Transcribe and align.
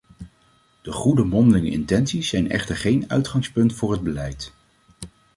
De 0.81 0.91
goede 0.91 1.23
mondelinge 1.23 1.69
intenties 1.69 2.27
zijn 2.29 2.49
echter 2.49 2.77
geen 2.77 3.09
uitgangspunt 3.09 3.75
voor 3.75 3.91
het 3.91 4.01
beleid. 4.03 4.53